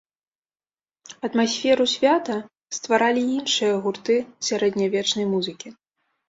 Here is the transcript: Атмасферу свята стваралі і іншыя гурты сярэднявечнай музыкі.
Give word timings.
Атмасферу 1.27 1.85
свята 1.93 2.37
стваралі 2.77 3.21
і 3.27 3.35
іншыя 3.43 3.77
гурты 3.85 4.17
сярэднявечнай 4.49 5.25
музыкі. 5.37 5.75